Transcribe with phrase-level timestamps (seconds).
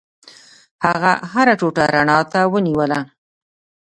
[0.85, 2.99] هغه هره ټوټه رڼا ته ونیوله.